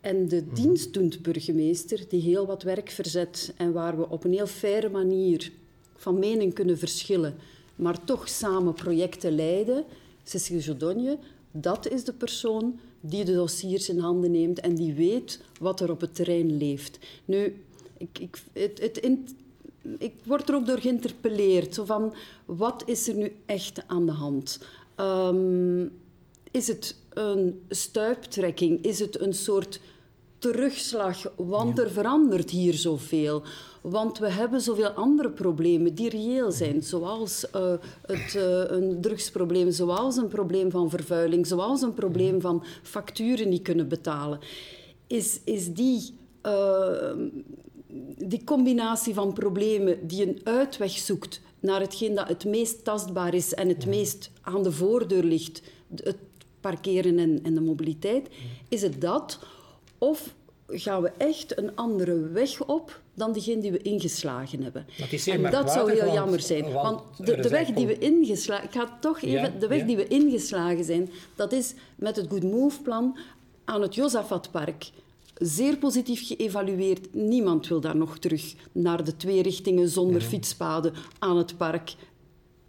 en 0.00 0.28
de 0.28 0.52
dienstdoend 0.52 1.22
burgemeester 1.22 2.04
die 2.08 2.20
heel 2.20 2.46
wat 2.46 2.62
werk 2.62 2.90
verzet 2.90 3.54
en 3.56 3.72
waar 3.72 3.96
we 3.96 4.08
op 4.08 4.24
een 4.24 4.32
heel 4.32 4.46
faire 4.46 4.88
manier 4.88 5.52
van 5.96 6.18
mening 6.18 6.54
kunnen 6.54 6.78
verschillen, 6.78 7.34
maar 7.74 8.04
toch 8.04 8.28
samen 8.28 8.74
projecten 8.74 9.34
leiden, 9.34 9.84
Cecile 10.22 10.60
Jodonje, 10.60 11.18
dat 11.50 11.88
is 11.88 12.04
de 12.04 12.12
persoon 12.12 12.78
die 13.00 13.24
de 13.24 13.32
dossiers 13.32 13.88
in 13.88 13.98
handen 13.98 14.30
neemt 14.30 14.60
en 14.60 14.74
die 14.74 14.94
weet 14.94 15.40
wat 15.60 15.80
er 15.80 15.90
op 15.90 16.00
het 16.00 16.14
terrein 16.14 16.56
leeft. 16.56 16.98
Nu, 17.24 17.64
ik, 17.96 18.18
ik, 18.18 18.38
het, 18.52 18.80
het 18.80 18.98
in, 18.98 19.28
ik 19.98 20.14
word 20.24 20.48
er 20.48 20.54
ook 20.54 20.66
door 20.66 20.78
geïnterpelleerd. 20.80 21.74
Zo 21.74 21.84
van, 21.84 22.14
wat 22.44 22.82
is 22.86 23.08
er 23.08 23.14
nu 23.14 23.36
echt 23.46 23.82
aan 23.86 24.06
de 24.06 24.12
hand? 24.12 24.60
Um, 25.00 25.92
is 26.50 26.68
het 26.68 26.96
een 27.12 27.62
stuiptrekking? 27.68 28.84
Is 28.84 28.98
het 28.98 29.20
een 29.20 29.34
soort 29.34 29.80
terugslag? 30.38 31.32
Want 31.36 31.78
er 31.78 31.90
verandert 31.90 32.50
hier 32.50 32.74
zoveel. 32.74 33.42
Want 33.80 34.18
we 34.18 34.30
hebben 34.30 34.60
zoveel 34.60 34.88
andere 34.88 35.30
problemen 35.30 35.94
die 35.94 36.08
reëel 36.08 36.50
zijn, 36.52 36.82
zoals 36.82 37.46
uh, 37.56 37.72
het, 38.06 38.34
uh, 38.34 38.62
een 38.66 39.00
drugsprobleem, 39.00 39.70
zoals 39.70 40.16
een 40.16 40.28
probleem 40.28 40.70
van 40.70 40.90
vervuiling, 40.90 41.46
zoals 41.46 41.82
een 41.82 41.94
probleem 41.94 42.40
van 42.40 42.64
facturen 42.82 43.48
niet 43.48 43.62
kunnen 43.62 43.88
betalen. 43.88 44.38
Is, 45.06 45.40
is 45.44 45.72
die, 45.72 46.14
uh, 46.42 47.12
die 48.16 48.44
combinatie 48.44 49.14
van 49.14 49.32
problemen 49.32 50.06
die 50.06 50.26
een 50.26 50.40
uitweg 50.44 50.90
zoekt 50.90 51.40
naar 51.60 51.80
hetgeen 51.80 52.14
dat 52.14 52.28
het 52.28 52.44
meest 52.44 52.84
tastbaar 52.84 53.34
is 53.34 53.54
en 53.54 53.68
het 53.68 53.86
meest 53.86 54.30
aan 54.40 54.62
de 54.62 54.72
voordeur 54.72 55.22
ligt, 55.22 55.62
het 55.94 56.16
parkeren 56.60 57.18
en, 57.18 57.40
en 57.42 57.54
de 57.54 57.60
mobiliteit, 57.60 58.28
is 58.68 58.82
het 58.82 59.00
dat? 59.00 59.38
Of 59.98 60.34
gaan 60.68 61.02
we 61.02 61.12
echt 61.16 61.58
een 61.58 61.76
andere 61.76 62.28
weg 62.28 62.64
op 62.64 63.00
dan 63.14 63.32
diegene 63.32 63.60
die 63.60 63.72
we 63.72 63.82
ingeslagen 63.82 64.62
hebben. 64.62 64.86
Dat 64.98 65.26
en 65.26 65.50
dat 65.50 65.70
zou 65.70 65.92
heel 65.92 66.12
jammer 66.12 66.40
zijn. 66.40 66.72
Want, 66.72 67.02
de, 67.16 67.36
de 67.36 67.48
weg 67.48 67.68
die 67.68 67.86
we 67.86 67.98
ingeslagen... 67.98 68.64
Ik 68.64 68.72
ga 68.72 68.98
toch 69.00 69.22
even... 69.22 69.40
Ja, 69.40 69.48
de 69.58 69.66
weg 69.66 69.78
ja. 69.78 69.86
die 69.86 69.96
we 69.96 70.08
ingeslagen 70.08 70.84
zijn, 70.84 71.10
dat 71.34 71.52
is 71.52 71.74
met 71.96 72.16
het 72.16 72.26
Good 72.28 72.42
Move-plan 72.42 73.18
aan 73.64 73.82
het 73.82 73.94
Josafatpark. 73.94 74.90
Zeer 75.38 75.76
positief 75.76 76.26
geëvalueerd. 76.26 77.14
Niemand 77.14 77.68
wil 77.68 77.80
daar 77.80 77.96
nog 77.96 78.18
terug 78.18 78.54
naar 78.72 79.04
de 79.04 79.16
twee 79.16 79.42
richtingen 79.42 79.88
zonder 79.88 80.20
ja. 80.20 80.26
fietspaden 80.28 80.92
aan 81.18 81.36
het 81.36 81.56
park. 81.56 81.94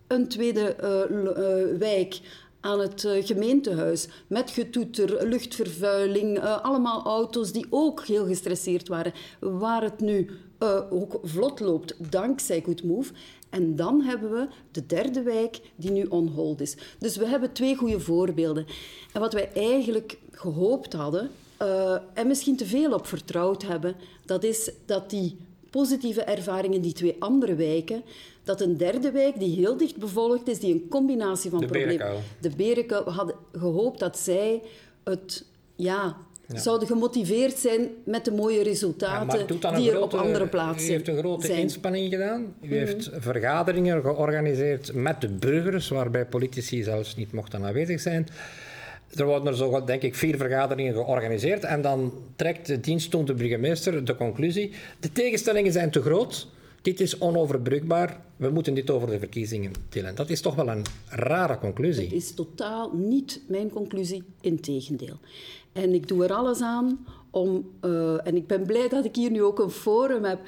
een 0.08 0.28
tweede 0.28 0.76
uh, 0.82 1.78
wijk 1.78 2.20
aan 2.60 2.80
het 2.80 3.04
uh, 3.04 3.26
gemeentehuis. 3.26 4.08
Met 4.28 4.50
getoeter, 4.50 5.28
luchtvervuiling, 5.28 6.40
allemaal 6.40 7.04
auto's 7.04 7.52
die 7.52 7.66
ook 7.70 8.06
heel 8.06 8.26
gestresseerd 8.26 8.88
waren. 8.88 9.14
Waar 9.40 9.84
het 9.84 10.00
nu 10.00 10.30
ook 10.90 11.20
vlot 11.24 11.60
loopt, 11.60 11.96
dankzij 12.10 12.62
Good 12.66 12.84
Move. 12.84 13.14
En 13.50 13.76
dan 13.76 14.02
hebben 14.02 14.32
we 14.32 14.48
de 14.72 14.86
derde 14.86 15.22
wijk 15.22 15.60
die 15.76 15.92
nu 15.92 16.06
on 16.06 16.28
hold 16.28 16.62
is. 16.62 16.76
Dus 17.00 17.18
we 17.18 17.26
hebben 17.26 17.54
twee 17.54 17.76
goede 17.76 18.00
voorbeelden. 18.00 18.66
En 19.14 19.22
wat 19.22 19.34
wij 19.34 19.52
eigenlijk 19.54 20.18
gehoopt 20.32 20.94
hadden, 20.94 21.32
en 22.14 22.28
misschien 22.28 22.58
te 22.58 22.66
veel 22.66 22.94
op 22.94 23.08
vertrouwd 23.08 23.64
hebben, 23.64 23.96
dat 24.26 24.44
is 24.44 24.72
dat 24.86 25.10
die 25.10 25.38
positieve 25.70 26.22
ervaringen, 26.22 26.82
die 26.82 26.94
twee 26.94 27.16
andere 27.20 27.56
wijken, 27.56 28.04
dat 28.44 28.62
een 28.62 28.78
derde 28.78 29.12
wijk 29.12 29.40
die 29.40 29.56
heel 29.56 29.78
dicht 29.78 29.98
bevolkt 29.98 30.48
is, 30.48 30.60
die 30.60 30.74
een 30.74 30.88
combinatie 30.90 31.50
van 31.50 31.60
problemen... 31.60 32.22
De 32.42 32.52
Berenkuil. 32.56 33.04
We 33.04 33.12
hadden 33.12 33.36
gehoopt 33.52 34.00
dat 34.00 34.18
zij 34.18 34.62
het... 35.04 35.46
Ja, 35.76 36.18
zouden 36.54 36.88
gemotiveerd 36.88 37.58
zijn 37.58 37.90
met 38.06 38.26
de 38.26 38.32
mooie 38.32 38.64
resultaten 38.64 39.48
die 39.76 39.92
er 39.92 40.02
op 40.02 40.14
andere 40.14 40.48
plaatsen 40.48 40.90
U 40.90 40.92
heeft 40.92 41.08
een 41.08 41.18
grote 41.18 41.54
inspanning 41.54 42.10
gedaan. 42.10 42.56
U 42.62 42.78
heeft 42.78 43.10
vergaderingen 43.14 44.02
georganiseerd 44.02 44.94
met 44.94 45.22
de 45.22 45.28
burgers, 45.28 45.90
waarbij 45.90 46.26
politici 46.26 46.84
zelfs 46.84 47.16
niet 47.16 47.32
mochten 47.32 47.66
aanwezig 47.66 48.02
zijn. 48.02 48.28
Er 49.16 49.26
worden 49.26 49.48
er 49.48 49.56
zo, 49.56 49.84
denk 49.84 50.02
ik, 50.02 50.16
vier 50.16 50.38
vergaderingen 50.38 50.94
georganiseerd. 50.94 51.64
En 51.64 51.82
dan 51.82 52.14
trekt 52.36 52.68
de 52.68 52.80
dienstdoende 52.80 53.34
burgemeester 53.34 54.06
de 54.06 54.16
conclusie: 54.16 54.72
de 55.00 55.12
tegenstellingen 55.12 55.72
zijn 55.72 55.92
te 55.92 56.02
groot. 56.02 56.48
Dit 56.82 57.00
is 57.00 57.20
onoverbrugbaar. 57.20 58.20
We 58.36 58.50
moeten 58.50 58.74
dit 58.74 58.90
over 58.90 59.10
de 59.10 59.20
verkiezingen 59.20 59.72
tillen. 59.90 60.16
Dat 60.16 60.30
is 60.30 60.42
toch 60.42 60.56
wel 60.56 60.70
een 60.70 60.86
rare 61.10 61.58
conclusie. 61.58 62.04
Het 62.04 62.14
is 62.14 62.34
totaal 62.34 62.92
niet 62.94 63.42
mijn 63.48 63.70
conclusie, 63.70 64.24
integendeel. 64.42 65.18
En 65.74 65.94
ik 65.94 66.08
doe 66.08 66.24
er 66.24 66.34
alles 66.34 66.62
aan 66.62 67.06
om, 67.32 67.70
uh, 67.82 68.28
en 68.28 68.36
ik 68.36 68.48
ben 68.48 68.66
blij 68.66 68.88
dat 68.88 69.06
ik 69.06 69.16
hier 69.16 69.32
nu 69.32 69.44
ook 69.44 69.60
een 69.60 69.70
forum 69.70 70.24
heb 70.24 70.40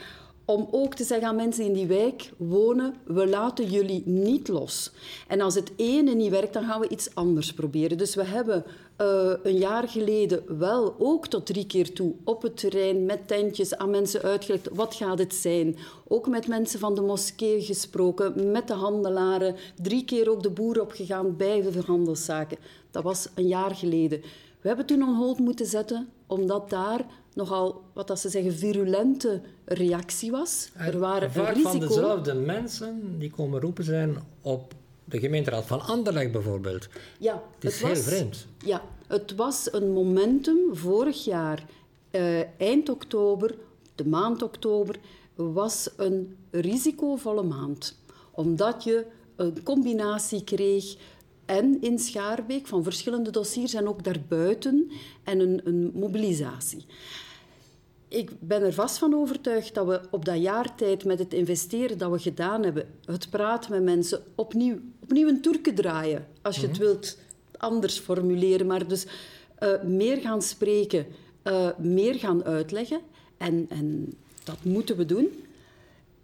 om 0.49 0.67
ook 0.71 0.95
te 0.95 1.03
zeggen 1.03 1.27
aan 1.27 1.35
mensen 1.35 1.65
in 1.65 1.73
die 1.73 1.87
wijk 1.87 2.31
wonen, 2.37 2.95
we 3.05 3.27
laten 3.27 3.65
jullie 3.65 4.03
niet 4.05 4.47
los. 4.47 4.91
En 5.27 5.41
als 5.41 5.55
het 5.55 5.71
ene 5.75 6.13
niet 6.13 6.31
werkt, 6.31 6.53
dan 6.53 6.63
gaan 6.63 6.79
we 6.79 6.89
iets 6.89 7.15
anders 7.15 7.53
proberen. 7.53 7.97
Dus 7.97 8.15
we 8.15 8.23
hebben 8.23 8.63
uh, 9.01 9.33
een 9.43 9.57
jaar 9.57 9.87
geleden 9.87 10.57
wel 10.57 10.95
ook 10.97 11.27
tot 11.27 11.45
drie 11.45 11.65
keer 11.65 11.93
toe 11.93 12.13
op 12.23 12.41
het 12.41 12.57
terrein 12.57 13.05
met 13.05 13.27
tentjes 13.27 13.75
aan 13.75 13.89
mensen 13.89 14.21
uitgelegd 14.21 14.69
wat 14.73 14.95
gaat 14.95 15.19
het 15.19 15.33
zijn. 15.33 15.75
Ook 16.07 16.27
met 16.27 16.47
mensen 16.47 16.79
van 16.79 16.95
de 16.95 17.01
moskee 17.01 17.61
gesproken, 17.61 18.51
met 18.51 18.67
de 18.67 18.73
handelaren. 18.73 19.55
Drie 19.81 20.05
keer 20.05 20.29
ook 20.29 20.43
de 20.43 20.49
boer 20.49 20.81
opgegaan 20.81 21.37
bij 21.37 21.61
de 21.61 21.71
verhandelszaken. 21.71 22.57
Dat 22.91 23.03
was 23.03 23.27
een 23.35 23.47
jaar 23.47 23.75
geleden. 23.75 24.21
We 24.61 24.67
hebben 24.67 24.85
toen 24.85 25.01
een 25.01 25.15
hold 25.15 25.39
moeten 25.39 25.65
zetten, 25.65 26.09
omdat 26.27 26.69
daar 26.69 27.05
nogal, 27.33 27.81
wat 27.93 28.07
dat 28.07 28.19
ze 28.19 28.29
zeggen, 28.29 28.53
virulente 28.53 29.41
reactie 29.65 30.31
was. 30.31 30.69
Er 30.73 30.99
waren 30.99 31.31
Vaak 31.31 31.53
risico... 31.53 31.69
van 31.69 31.79
dezelfde 31.79 32.33
mensen 32.33 33.19
die 33.19 33.31
komen 33.31 33.61
roepen 33.61 33.83
zijn 33.83 34.17
op 34.41 34.73
de 35.09 35.19
gemeenteraad 35.19 35.65
van 35.65 35.81
Anderlecht 35.81 36.31
bijvoorbeeld. 36.31 36.87
Ja, 37.19 37.43
het 37.59 37.71
is 37.71 37.81
heel 37.81 37.95
vreemd. 37.95 38.47
Ja, 38.65 38.81
het 39.07 39.35
was 39.35 39.73
een 39.73 39.91
momentum 39.91 40.75
vorig 40.75 41.23
jaar, 41.23 41.65
uh, 42.11 42.61
eind 42.61 42.89
oktober, 42.89 43.55
de 43.95 44.07
maand 44.07 44.41
oktober, 44.41 44.95
was 45.35 45.89
een 45.97 46.35
risicovolle 46.51 47.43
maand. 47.43 47.99
Omdat 48.31 48.83
je 48.83 49.05
een 49.35 49.63
combinatie 49.63 50.43
kreeg 50.43 50.95
en 51.45 51.81
in 51.81 51.99
Schaarbeek 51.99 52.67
van 52.67 52.83
verschillende 52.83 53.31
dossiers 53.31 53.73
en 53.73 53.87
ook 53.87 54.03
daarbuiten 54.03 54.91
en 55.23 55.39
een, 55.39 55.61
een 55.63 55.91
mobilisatie. 55.93 56.85
Ik 58.09 58.31
ben 58.39 58.61
er 58.61 58.73
vast 58.73 58.97
van 58.97 59.13
overtuigd 59.13 59.73
dat 59.73 59.87
we 59.87 60.01
op 60.09 60.25
dat 60.25 60.41
jaar 60.41 60.75
tijd 60.75 61.05
met 61.05 61.19
het 61.19 61.33
investeren 61.33 61.97
dat 61.97 62.11
we 62.11 62.19
gedaan 62.19 62.63
hebben, 62.63 62.87
het 63.05 63.29
praten 63.29 63.71
met 63.71 63.83
mensen, 63.83 64.23
opnieuw, 64.35 64.79
opnieuw 64.99 65.27
een 65.27 65.41
toerke 65.41 65.73
draaien, 65.73 66.27
als 66.41 66.55
je 66.55 66.67
het 66.67 66.71
mhm. 66.71 66.79
wilt 66.79 67.17
anders 67.57 67.99
formuleren, 67.99 68.67
maar 68.67 68.87
dus 68.87 69.05
uh, 69.59 69.81
meer 69.83 70.17
gaan 70.17 70.41
spreken, 70.41 71.05
uh, 71.43 71.69
meer 71.77 72.15
gaan 72.15 72.43
uitleggen. 72.43 73.01
En, 73.37 73.65
en 73.69 74.13
dat 74.43 74.63
moeten 74.63 74.97
we 74.97 75.05
doen. 75.05 75.43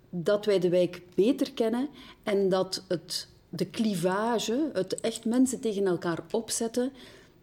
Dat 0.10 0.46
wij 0.46 0.60
de 0.60 0.70
wijk 0.70 1.02
beter 1.16 1.52
kennen 1.54 1.88
en 2.24 2.50
dat 2.50 2.84
het 2.88 3.28
de 3.50 3.70
clivage, 3.70 4.70
het 4.74 5.02
echt 5.02 5.26
mensen 5.26 5.60
tegen 5.60 5.86
elkaar 5.86 6.20
opzetten. 6.32 6.92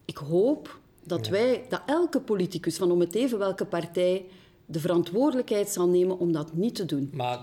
Ik 0.05 0.17
hoop 0.17 0.79
dat 1.05 1.29
wij, 1.29 1.65
dat 1.69 1.83
elke 1.87 2.21
politicus 2.21 2.77
van 2.77 2.91
om 2.91 3.01
het 3.01 3.15
even 3.15 3.39
welke 3.39 3.67
partij 3.67 4.25
de 4.67 4.81
verantwoordelijkheid 4.81 5.69
zal 5.69 5.89
nemen 5.89 6.19
om 6.19 6.33
dat 6.33 6.55
niet 6.55 6.75
te 6.75 6.85
doen. 6.85 7.11
Maar 7.13 7.39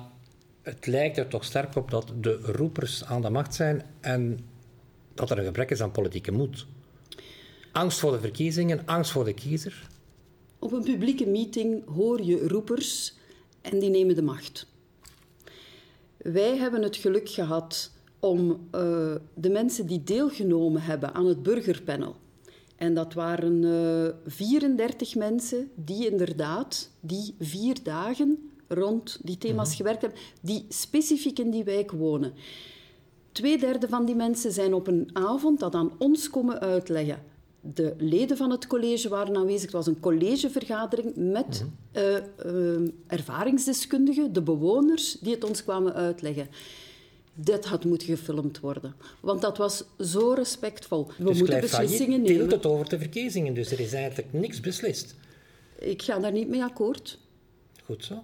het 0.62 0.86
lijkt 0.86 1.18
er 1.18 1.28
toch 1.28 1.44
sterk 1.44 1.76
op 1.76 1.92
dat 1.92 2.12
de 2.22 2.36
roepers 2.42 3.06
aan 3.06 3.22
de 3.22 3.30
macht 3.30 3.56
zijn 3.56 3.86
en 4.00 4.40
dat 5.14 5.30
er 5.30 5.38
een 5.38 5.46
gebrek 5.46 5.72
is 5.72 5.82
aan 5.82 5.92
politieke 5.92 6.32
moed. 6.32 6.66
Angst 7.72 8.00
voor 8.00 8.12
de 8.12 8.20
verkiezingen, 8.20 8.82
angst 8.86 9.12
voor 9.12 9.26
de 9.26 9.34
kiezer. 9.34 9.88
Op 10.60 10.72
een 10.72 10.84
publieke 10.84 11.28
meeting 11.28 11.86
hoor 11.86 12.22
je 12.22 12.48
roepers 12.48 13.14
en 13.62 13.80
die 13.80 13.90
nemen 13.90 14.16
de 14.16 14.22
macht. 14.22 14.68
Wij 16.18 16.58
hebben 16.58 16.82
het 16.82 16.96
geluk 16.96 17.30
gehad 17.30 17.92
om 18.20 18.50
uh, 18.50 18.60
de 19.34 19.50
mensen 19.50 19.88
die 19.88 20.04
deelgenomen 20.04 20.82
hebben 20.82 21.14
aan 21.14 21.26
het 21.26 21.44
burgerpanel. 21.44 22.16
En 22.80 22.94
dat 22.94 23.14
waren 23.14 23.64
uh, 23.64 24.06
eh, 24.08 24.14
34 24.26 25.16
mensen 25.16 25.70
die 25.76 26.10
inderdaad 26.10 26.90
die 27.00 27.36
vier 27.40 27.84
dagen 27.84 28.50
rond 28.68 29.20
die 29.24 29.38
thema's 29.38 29.68
mhm. 29.68 29.78
gewerkt 29.78 30.02
hebben, 30.02 30.20
die 30.42 30.66
specifiek 30.70 31.40
in 31.40 31.50
die 31.50 31.64
wijk 31.64 31.92
wonen. 31.92 32.34
Tweederde 33.32 33.88
van 33.88 34.06
die 34.06 34.16
mensen 34.16 34.52
zijn 34.52 34.74
op 34.74 34.88
een 34.88 35.10
avond 35.14 35.60
dat 35.60 35.76
aan 35.76 35.92
ons 35.98 36.30
komen 36.30 36.60
uitleggen. 36.60 37.24
De 37.62 37.94
leden 37.98 38.38
van 38.38 38.52
het 38.52 38.68
college 38.68 39.10
waren 39.10 39.36
aanwezig. 39.36 39.62
Het 39.62 39.72
was 39.72 39.88
een 39.88 40.00
collegevergadering 40.00 41.14
met 41.16 41.66
mhm. 41.94 42.06
uh, 42.46 42.90
ervaringsdeskundigen, 43.08 44.34
de 44.34 44.42
bewoners, 44.42 45.18
die 45.22 45.34
het 45.34 45.44
ons 45.44 45.64
kwamen 45.64 45.94
uitleggen 45.94 46.48
dit 47.44 47.66
had 47.66 47.86
moeten 47.86 48.08
gefilmd 48.08 48.60
worden. 48.60 48.96
Want 49.20 49.42
dat 49.42 49.58
was 49.58 49.84
zo 50.00 50.34
respectvol. 50.34 51.08
We 51.18 51.24
dus 51.24 51.40
moeten 51.40 51.62
beslissingen 51.62 52.22
nemen. 52.22 52.50
het 52.50 52.66
over 52.66 52.90
de 52.90 52.98
verkiezingen, 52.98 53.54
dus 53.54 53.72
er 53.72 53.80
is 53.80 53.94
eigenlijk 53.94 54.34
niks 54.34 54.60
beslist. 54.60 55.16
Ik 55.80 56.02
ga 56.02 56.20
daar 56.20 56.32
niet 56.32 56.48
mee 56.48 56.64
akkoord. 56.64 57.20
Goed 57.86 58.06
zo. 58.06 58.24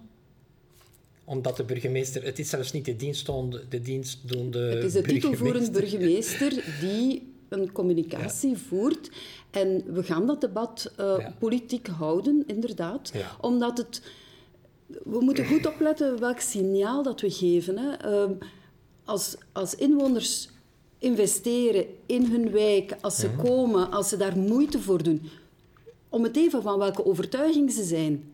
Omdat 1.24 1.56
de 1.56 1.64
burgemeester... 1.64 2.24
Het 2.24 2.38
is 2.38 2.48
zelfs 2.48 2.72
niet 2.72 2.84
de 2.84 2.96
dienstdoende, 2.96 3.64
de 3.68 3.80
dienstdoende 3.80 4.58
Het 4.58 4.84
is 4.84 4.92
de 4.92 5.02
titelvoerend 5.02 5.72
burgemeester 5.80 6.64
die 6.80 7.34
een 7.48 7.72
communicatie 7.72 8.56
voert. 8.56 9.10
En 9.50 9.84
we 9.92 10.02
gaan 10.02 10.26
dat 10.26 10.40
debat 10.40 10.92
uh, 11.00 11.26
politiek 11.38 11.86
houden, 11.86 12.44
inderdaad. 12.46 13.12
Omdat 13.40 13.78
het... 13.78 14.02
We 14.86 15.20
moeten 15.20 15.46
goed 15.46 15.66
opletten 15.66 16.20
welk 16.20 16.40
signaal 16.40 17.02
dat 17.02 17.20
we 17.20 17.30
geven. 17.30 17.78
Hè. 17.78 18.24
Uh, 18.24 18.30
als, 19.06 19.36
als 19.52 19.74
inwoners 19.74 20.48
investeren 20.98 21.84
in 22.06 22.24
hun 22.24 22.50
wijk, 22.50 22.96
als 23.00 23.16
ze 23.16 23.30
komen, 23.30 23.90
als 23.90 24.08
ze 24.08 24.16
daar 24.16 24.38
moeite 24.38 24.80
voor 24.80 25.02
doen, 25.02 25.22
om 26.08 26.22
het 26.22 26.36
even 26.36 26.62
van 26.62 26.78
welke 26.78 27.04
overtuiging 27.04 27.72
ze 27.72 27.84
zijn, 27.84 28.24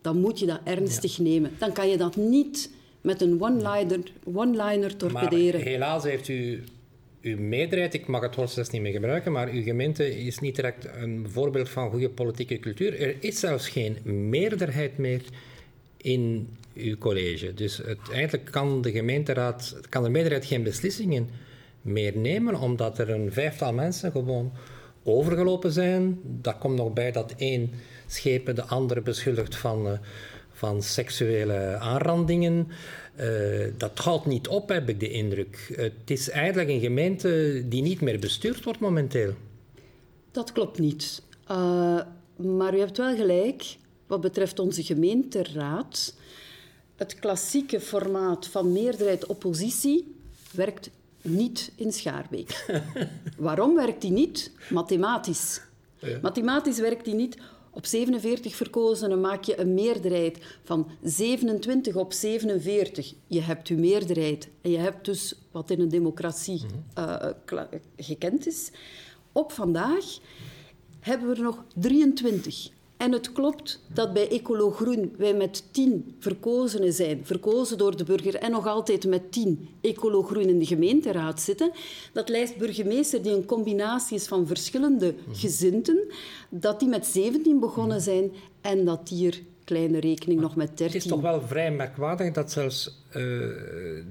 dan 0.00 0.20
moet 0.20 0.38
je 0.38 0.46
dat 0.46 0.60
ernstig 0.64 1.18
nemen. 1.18 1.50
Dan 1.58 1.72
kan 1.72 1.88
je 1.88 1.96
dat 1.96 2.16
niet 2.16 2.70
met 3.00 3.22
een 3.22 3.42
one-liner 3.42 4.00
one 4.34 4.96
torpederen. 4.96 5.60
Maar 5.60 5.68
helaas 5.68 6.04
heeft 6.04 6.28
u 6.28 6.62
uw 7.22 7.38
meerderheid, 7.38 7.94
ik 7.94 8.06
mag 8.06 8.20
het 8.20 8.34
woord 8.34 8.72
niet 8.72 8.82
meer 8.82 8.92
gebruiken, 8.92 9.32
maar 9.32 9.48
uw 9.48 9.62
gemeente 9.62 10.24
is 10.24 10.38
niet 10.38 10.54
direct 10.54 10.88
een 11.00 11.26
voorbeeld 11.30 11.68
van 11.68 11.90
goede 11.90 12.08
politieke 12.08 12.58
cultuur. 12.58 13.00
Er 13.00 13.16
is 13.20 13.40
zelfs 13.40 13.68
geen 13.68 13.96
meerderheid 14.28 14.98
meer 14.98 15.22
in 15.96 16.48
uw 16.74 16.98
college. 16.98 17.54
Dus 17.54 17.76
het, 17.76 17.98
eigenlijk 18.12 18.50
kan 18.50 18.82
de 18.82 18.90
gemeenteraad, 18.90 19.76
kan 19.88 20.02
de 20.02 20.08
meerderheid 20.08 20.44
geen 20.44 20.62
beslissingen 20.62 21.28
meer 21.82 22.16
nemen, 22.16 22.54
omdat 22.54 22.98
er 22.98 23.10
een 23.10 23.32
vijftal 23.32 23.72
mensen 23.72 24.12
gewoon 24.12 24.52
overgelopen 25.02 25.72
zijn. 25.72 26.20
Daar 26.22 26.58
komt 26.58 26.76
nog 26.76 26.92
bij 26.92 27.12
dat 27.12 27.34
één 27.36 27.70
schepen 28.06 28.54
de 28.54 28.64
andere 28.64 29.00
beschuldigt 29.00 29.56
van, 29.56 29.86
uh, 29.86 29.92
van 30.52 30.82
seksuele 30.82 31.76
aanrandingen. 31.78 32.68
Uh, 33.20 33.66
dat 33.76 33.98
houdt 33.98 34.26
niet 34.26 34.48
op, 34.48 34.68
heb 34.68 34.88
ik 34.88 35.00
de 35.00 35.10
indruk. 35.10 35.72
Het 35.76 36.10
is 36.10 36.30
eigenlijk 36.30 36.68
een 36.68 36.80
gemeente 36.80 37.62
die 37.68 37.82
niet 37.82 38.00
meer 38.00 38.18
bestuurd 38.18 38.64
wordt 38.64 38.80
momenteel. 38.80 39.32
Dat 40.30 40.52
klopt 40.52 40.78
niet. 40.78 41.22
Uh, 41.50 42.00
maar 42.36 42.74
u 42.74 42.78
hebt 42.78 42.96
wel 42.96 43.16
gelijk 43.16 43.76
wat 44.06 44.20
betreft 44.20 44.58
onze 44.58 44.82
gemeenteraad. 44.82 46.14
Het 46.98 47.18
klassieke 47.18 47.80
formaat 47.80 48.46
van 48.46 48.72
meerderheid-oppositie 48.72 50.14
werkt 50.50 50.90
niet 51.22 51.72
in 51.74 51.92
Schaarbeek. 51.92 52.66
Waarom 53.36 53.74
werkt 53.74 54.00
die 54.00 54.10
niet? 54.10 54.52
Mathematisch. 54.70 55.60
Mathematisch 56.22 56.78
werkt 56.78 57.04
die 57.04 57.14
niet. 57.14 57.36
Op 57.70 57.86
47 57.86 58.56
verkozenen 58.56 59.20
maak 59.20 59.44
je 59.44 59.60
een 59.60 59.74
meerderheid 59.74 60.38
van 60.64 60.88
27 61.02 61.94
op 61.94 62.12
47. 62.12 63.14
Je 63.26 63.40
hebt 63.40 63.68
je 63.68 63.76
meerderheid. 63.76 64.48
En 64.60 64.70
je 64.70 64.78
hebt 64.78 65.04
dus 65.04 65.34
wat 65.50 65.70
in 65.70 65.80
een 65.80 65.88
democratie 65.88 66.64
uh, 66.98 67.16
gekend 67.96 68.46
is. 68.46 68.70
Op 69.32 69.52
vandaag 69.52 70.04
hebben 71.00 71.28
we 71.28 71.34
er 71.34 71.42
nog 71.42 71.64
23. 71.74 72.70
En 72.98 73.12
het 73.12 73.32
klopt 73.32 73.80
dat 73.92 74.12
bij 74.12 74.28
Ecolo 74.28 74.70
Groen 74.70 75.14
wij 75.18 75.34
met 75.34 75.64
tien 75.70 76.16
verkozenen 76.18 76.92
zijn, 76.92 77.20
verkozen 77.22 77.78
door 77.78 77.96
de 77.96 78.04
burger 78.04 78.34
en 78.34 78.50
nog 78.50 78.66
altijd 78.66 79.06
met 79.06 79.32
tien 79.32 79.68
Ecolo 79.80 80.22
Groen 80.22 80.48
in 80.48 80.58
de 80.58 80.66
gemeenteraad 80.66 81.40
zitten. 81.40 81.70
Dat 82.12 82.28
lijst 82.28 82.56
burgemeester 82.56 83.22
die 83.22 83.32
een 83.32 83.44
combinatie 83.44 84.16
is 84.16 84.26
van 84.26 84.46
verschillende 84.46 85.14
gezinten, 85.32 85.98
dat 86.48 86.80
die 86.80 86.88
met 86.88 87.06
17 87.06 87.60
begonnen 87.60 88.00
zijn 88.00 88.32
en 88.60 88.84
dat 88.84 89.08
die 89.08 89.26
er 89.26 89.40
kleine 89.64 90.00
rekening 90.00 90.40
nog 90.40 90.56
met 90.56 90.68
13. 90.68 90.86
Het 90.86 90.94
is 90.94 91.06
toch 91.06 91.20
wel 91.20 91.42
vrij 91.42 91.70
merkwaardig 91.70 92.32
dat 92.32 92.52
zelfs 92.52 93.02
uh, 93.08 93.14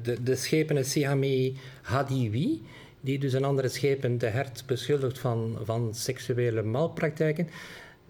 de, 0.03 0.17
de 0.23 0.35
schepene 0.35 0.83
Siami 0.83 1.57
Hadiwi, 1.81 2.61
die 3.01 3.19
dus 3.19 3.33
een 3.33 3.43
andere 3.43 3.67
schepen 3.67 4.17
de 4.17 4.27
hert 4.27 4.63
beschuldigt 4.65 5.19
van, 5.19 5.57
van 5.63 5.93
seksuele 5.93 6.63
malpraktijken, 6.63 7.49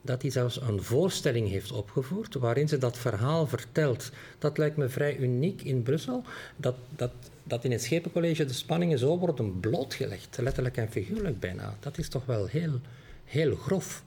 dat 0.08 0.22
hij 0.22 0.32
zelfs 0.32 0.62
een 0.62 0.84
voorstelling 0.84 1.50
heeft 1.50 1.72
opgevoerd 1.72 2.34
waarin 2.34 2.68
ze 2.68 2.78
dat 2.78 2.98
verhaal 2.98 3.48
vertelt. 3.48 4.12
Dat 4.40 4.58
lijkt 4.58 4.78
me 4.78 4.90
vrij 4.90 5.18
uniek 5.18 5.62
in 5.62 5.84
Brussel, 5.84 6.24
dat, 6.56 6.76
dat, 6.96 7.12
dat 7.44 7.64
in 7.64 7.72
het 7.72 7.82
Schepencollege 7.82 8.46
de 8.46 8.54
spanningen 8.54 9.00
zo 9.00 9.18
worden 9.18 9.60
blootgelegd, 9.60 10.38
letterlijk 10.38 10.78
en 10.78 10.92
figuurlijk 10.92 11.40
bijna. 11.40 11.78
Dat 11.80 11.98
is 11.98 12.10
toch 12.10 12.26
wel 12.26 12.46
heel, 12.46 12.80
heel 13.24 13.56
grof. 13.56 14.04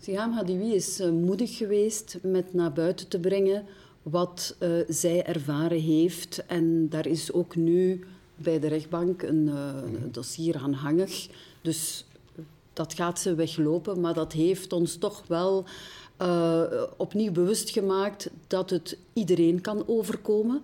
Siham 0.00 0.32
Hadiwi 0.32 0.74
is 0.74 1.00
uh, 1.00 1.10
moedig 1.10 1.56
geweest 1.56 2.18
met 2.22 2.54
naar 2.54 2.72
buiten 2.72 3.08
te 3.08 3.20
brengen 3.20 3.64
wat 4.02 4.56
uh, 4.60 4.70
zij 4.88 5.24
ervaren 5.24 5.80
heeft. 5.80 6.46
En 6.46 6.88
daar 6.88 7.06
is 7.06 7.32
ook 7.32 7.56
nu 7.56 8.04
bij 8.36 8.58
de 8.60 8.68
rechtbank 8.68 9.22
een 9.22 9.46
uh, 9.46 9.74
dossier 10.10 10.56
aanhangig. 10.56 11.28
Dus 11.62 12.04
dat 12.72 12.94
gaat 12.94 13.20
ze 13.20 13.34
weglopen, 13.34 14.00
maar 14.00 14.14
dat 14.14 14.32
heeft 14.32 14.72
ons 14.72 14.96
toch 14.96 15.22
wel 15.26 15.64
uh, 16.22 16.62
opnieuw 16.96 17.32
bewust 17.32 17.70
gemaakt 17.70 18.30
dat 18.46 18.70
het 18.70 18.98
iedereen 19.12 19.60
kan 19.60 19.84
overkomen. 19.86 20.62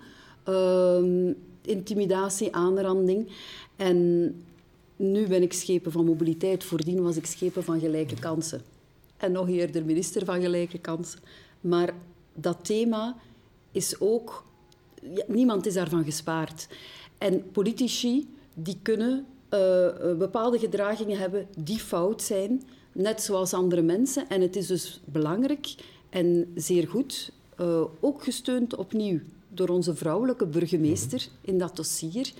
Uh, 0.48 1.32
intimidatie, 1.62 2.54
aanranding. 2.54 3.28
En 3.76 4.34
nu 4.96 5.26
ben 5.26 5.42
ik 5.42 5.52
schepen 5.52 5.92
van 5.92 6.04
mobiliteit. 6.04 6.64
Voordien 6.64 7.02
was 7.02 7.16
ik 7.16 7.26
schepen 7.26 7.64
van 7.64 7.80
gelijke 7.80 8.14
kansen. 8.14 8.62
En 9.16 9.32
nog 9.32 9.48
eerder 9.48 9.84
minister 9.84 10.24
van 10.24 10.40
gelijke 10.40 10.78
kansen. 10.78 11.20
Maar 11.60 11.94
dat 12.34 12.58
thema 12.62 13.16
is 13.72 14.00
ook... 14.00 14.46
Niemand 15.26 15.66
is 15.66 15.74
daarvan 15.74 16.04
gespaard. 16.04 16.68
En 17.18 17.50
politici 17.50 18.28
die 18.54 18.78
kunnen 18.82 19.26
uh, 19.54 20.16
bepaalde 20.18 20.58
gedragingen 20.58 21.18
hebben 21.18 21.46
die 21.58 21.78
fout 21.78 22.22
zijn, 22.22 22.62
net 22.92 23.22
zoals 23.22 23.54
andere 23.54 23.82
mensen. 23.82 24.28
En 24.28 24.40
het 24.40 24.56
is 24.56 24.66
dus 24.66 25.00
belangrijk 25.04 25.74
en 26.10 26.52
zeer 26.54 26.88
goed, 26.88 27.32
uh, 27.60 27.82
ook 28.00 28.22
gesteund 28.22 28.76
opnieuw 28.76 29.20
door 29.48 29.68
onze 29.68 29.94
vrouwelijke 29.94 30.46
burgemeester 30.46 31.28
in 31.40 31.58
dat 31.58 31.76
dossier, 31.76 32.32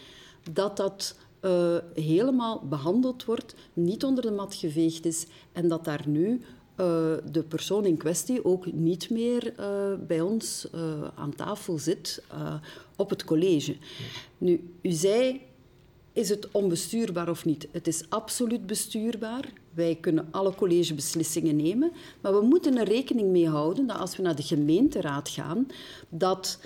dat 0.53 0.77
dat 0.77 1.17
uh, 1.45 1.77
helemaal 1.95 2.63
behandeld 2.69 3.25
wordt, 3.25 3.55
niet 3.73 4.05
onder 4.05 4.23
de 4.23 4.31
mat 4.31 4.55
geveegd 4.55 5.07
is 5.07 5.27
en 5.53 5.69
dat 5.69 5.85
daar 5.85 6.05
nu 6.07 6.31
uh, 6.31 6.37
de 7.31 7.45
persoon 7.49 7.85
in 7.85 7.97
kwestie 7.97 8.45
ook 8.45 8.73
niet 8.73 9.11
meer 9.11 9.55
uh, 9.61 9.93
bij 10.07 10.21
ons 10.21 10.67
aan 11.15 11.35
tafel 11.35 11.79
zit 11.79 12.23
op 12.97 13.11
het 13.11 13.25
college. 13.25 13.77
Nu, 14.39 14.75
u 14.83 14.91
zei 14.91 15.41
is 16.19 16.29
het 16.29 16.49
onbestuurbaar 16.51 17.29
of 17.29 17.45
niet? 17.45 17.69
Het 17.71 17.87
is 17.87 18.05
absoluut 18.09 18.67
bestuurbaar. 18.67 19.53
Wij 19.75 19.99
kunnen 20.01 20.29
alle 20.31 20.55
collegebeslissingen 20.55 21.57
nemen. 21.57 21.93
Maar 22.21 22.35
we 22.35 22.41
moeten 22.41 22.77
er 22.77 22.89
rekening 22.89 23.31
mee 23.31 23.49
houden 23.49 23.87
dat 23.87 23.99
als 23.99 24.17
we 24.17 24.23
naar 24.23 24.37
de 24.37 24.43
gemeenteraad 24.43 25.29
gaan, 25.29 25.67
dat 26.09 26.59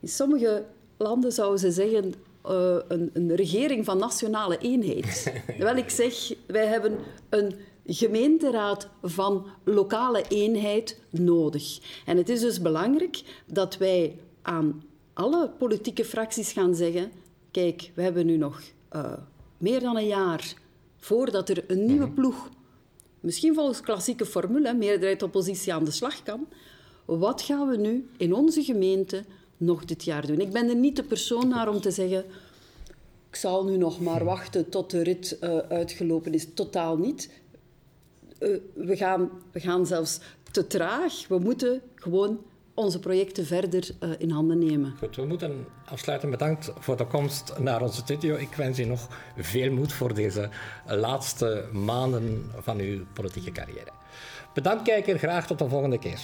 in 0.00 0.08
sommige 0.08 0.64
landen 0.96 1.32
zouden 1.32 1.58
ze 1.58 1.70
zeggen 1.70 2.14
uh, 2.46 2.76
een, 2.88 3.10
een, 3.12 3.34
regering 3.34 3.84
van 3.84 3.98
nationale 3.98 4.58
eenheid. 4.58 5.32
Wel, 5.58 5.76
ik 5.76 5.90
zeg, 5.90 6.32
wij 6.46 6.66
hebben 6.66 6.98
een 7.28 7.54
gemeenteraad 7.86 8.88
van 9.02 9.46
lokale 9.64 10.24
eenheid 10.28 11.00
nodig. 11.10 11.78
En 12.06 12.16
het 12.16 12.28
is 12.28 12.40
dus 12.40 12.60
belangrijk 12.60 13.22
dat 13.46 13.76
wij 13.76 14.18
aan 14.42 14.82
alle 15.12 15.50
politieke 15.58 16.04
fracties 16.04 16.52
gaan 16.52 16.74
zeggen 16.74 17.10
kijk, 17.54 17.90
we 17.94 18.02
hebben 18.02 18.26
nu 18.26 18.36
nog 18.36 18.62
uh, 18.94 19.12
meer 19.58 19.80
dan 19.80 19.96
een 19.96 20.06
jaar 20.06 20.54
voordat 20.96 21.48
er 21.48 21.64
een 21.66 21.86
nieuwe 21.86 22.06
mhm. 22.06 22.14
ploeg, 22.14 22.48
misschien 23.20 23.54
volgens 23.54 23.80
klassieke 23.80 24.26
formule, 24.26 24.74
meerderheid 24.74 25.22
oppositie 25.22 25.74
aan 25.74 25.84
de 25.84 25.90
slag 25.90 26.22
kan. 26.22 26.46
Wat 27.04 27.42
gaan 27.42 27.68
we 27.68 27.76
nu 27.76 28.08
in 28.16 28.34
onze 28.34 28.62
gemeente 28.62 29.24
nog 29.56 29.84
dit 29.84 30.04
jaar 30.04 30.26
doen? 30.26 30.40
Ik 30.40 30.52
ben 30.52 30.68
er 30.68 30.76
niet 30.76 30.96
de 30.96 31.02
persoon 31.02 31.48
naar 31.48 31.68
om 31.68 31.80
te 31.80 31.90
zeggen 31.90 32.24
ik 33.34 33.40
zal 33.40 33.64
nu 33.64 33.76
nog 33.76 34.00
maar 34.00 34.24
wachten 34.24 34.68
tot 34.68 34.90
de 34.90 35.02
rit 35.02 35.36
uh, 35.40 35.58
uitgelopen 35.58 36.34
is. 36.34 36.46
Totaal 36.54 36.96
niet. 36.96 37.30
Uh, 38.40 38.56
we, 38.74 38.96
gaan, 38.96 39.30
we 39.52 39.60
gaan 39.60 39.86
zelfs 39.86 40.20
te 40.50 40.66
traag. 40.66 41.28
We 41.28 41.38
moeten 41.38 41.82
gewoon 41.94 42.38
onze 42.74 42.98
projecten 42.98 43.46
verder 43.46 43.88
uh, 44.00 44.10
in 44.18 44.30
handen 44.30 44.58
nemen. 44.58 44.94
Goed, 44.98 45.16
we 45.16 45.24
moeten 45.24 45.66
afsluiten. 45.84 46.30
Bedankt 46.30 46.72
voor 46.78 46.96
de 46.96 47.06
komst 47.06 47.58
naar 47.58 47.82
onze 47.82 48.00
studio. 48.00 48.36
Ik 48.36 48.54
wens 48.54 48.78
u 48.78 48.84
nog 48.84 49.08
veel 49.36 49.72
moed 49.72 49.92
voor 49.92 50.14
deze 50.14 50.48
laatste 50.86 51.68
maanden 51.72 52.50
van 52.60 52.78
uw 52.78 53.04
politieke 53.12 53.52
carrière. 53.52 53.90
Bedankt 54.54 54.82
kijker, 54.82 55.18
graag 55.18 55.46
tot 55.46 55.58
de 55.58 55.68
volgende 55.68 55.98
keer. 55.98 56.20